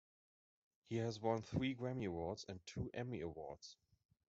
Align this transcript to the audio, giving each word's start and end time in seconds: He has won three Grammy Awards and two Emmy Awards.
He 0.89 0.95
has 0.95 1.19
won 1.19 1.43
three 1.43 1.75
Grammy 1.75 2.07
Awards 2.07 2.43
and 2.49 2.59
two 2.65 2.89
Emmy 2.91 3.21
Awards. 3.21 3.75